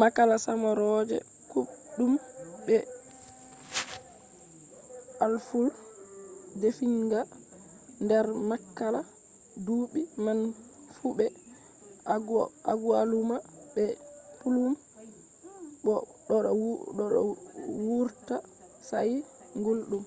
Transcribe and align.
makala 0.00 0.34
samarooje 0.46 1.18
kuubɗum 1.50 2.12
be 2.66 2.76
aful 5.26 5.68
defiinga 6.60 7.20
nder 8.04 8.26
makala 8.50 9.00
duɓɓi 9.66 10.00
man 10.24 10.38
fu 10.96 11.06
be 11.18 11.26
agualuma 12.72 13.36
be 13.74 13.84
plum 14.40 14.72
bo 15.84 15.94
ɗo 16.28 16.36
vurta 17.84 18.36
sa’i 18.88 19.14
gulɗum 19.64 20.04